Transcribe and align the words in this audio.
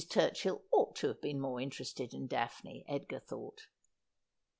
Turchill 0.09 0.63
ought 0.71 0.95
to 0.95 1.09
have 1.09 1.21
been 1.21 1.39
more 1.39 1.61
interested 1.61 2.11
in 2.15 2.25
Daphne, 2.25 2.83
Edgar 2.87 3.19
thought. 3.19 3.67